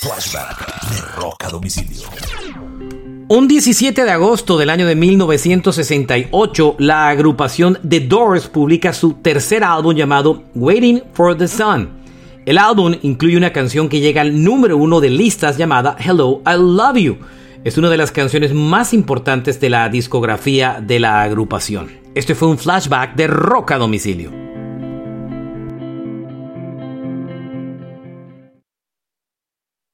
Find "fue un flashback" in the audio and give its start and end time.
22.34-23.16